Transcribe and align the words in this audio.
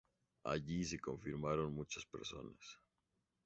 Allí 0.45 0.83
se 0.83 0.97
confirmaron 0.97 1.75
muchas 1.75 2.07
personas. 2.07 2.79